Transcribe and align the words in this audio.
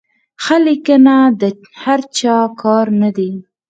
ښه 0.43 0.57
لیکنه 0.67 1.15
د 1.41 1.43
هر 1.83 1.99
چا 2.17 2.37
کار 2.61 2.85
نه 3.01 3.09
دی. 3.17 3.31